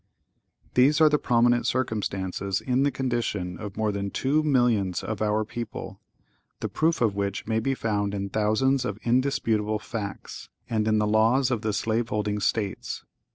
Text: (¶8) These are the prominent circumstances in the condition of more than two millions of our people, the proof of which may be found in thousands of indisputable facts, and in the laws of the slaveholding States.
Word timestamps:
(¶8) 0.71 0.73
These 0.73 0.99
are 0.99 1.09
the 1.09 1.19
prominent 1.19 1.67
circumstances 1.67 2.59
in 2.59 2.81
the 2.81 2.89
condition 2.89 3.59
of 3.59 3.77
more 3.77 3.91
than 3.91 4.09
two 4.09 4.41
millions 4.41 5.03
of 5.03 5.21
our 5.21 5.45
people, 5.45 6.01
the 6.59 6.67
proof 6.67 7.01
of 7.01 7.13
which 7.13 7.45
may 7.45 7.59
be 7.59 7.75
found 7.75 8.15
in 8.15 8.27
thousands 8.27 8.83
of 8.83 8.97
indisputable 9.03 9.77
facts, 9.77 10.49
and 10.67 10.87
in 10.87 10.97
the 10.97 11.05
laws 11.05 11.51
of 11.51 11.61
the 11.61 11.71
slaveholding 11.71 12.39
States. 12.39 13.05